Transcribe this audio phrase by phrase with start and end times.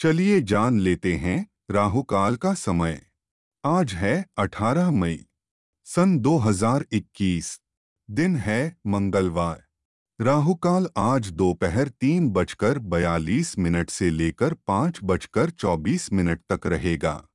[0.00, 3.00] चलिए जान लेते हैं राहुकाल का समय।
[3.64, 5.26] आज है 18 मई,
[5.86, 7.60] सन 2021
[8.10, 9.64] दिन है मंगलवार।
[10.20, 17.26] राहुकाल आज दोपहर तीन बजकर बयालीस मिनट से लेकर पाँच बजकर चौबीस मिनट तक रहेगा।